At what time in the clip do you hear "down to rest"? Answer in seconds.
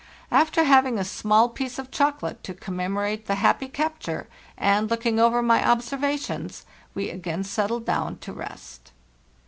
7.85-8.93